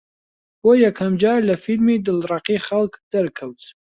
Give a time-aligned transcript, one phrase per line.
[0.61, 3.61] بۆ یەکەم جار لە فیلمی «دڵڕەقی خەڵک» دەرکەوت